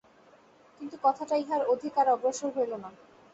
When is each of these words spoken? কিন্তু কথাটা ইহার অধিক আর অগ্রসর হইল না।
কিন্তু 0.81 0.95
কথাটা 1.03 1.35
ইহার 1.37 1.61
অধিক 1.73 1.93
আর 1.97 2.07
অগ্রসর 2.09 2.49
হইল 2.55 2.71
না। 2.83 2.89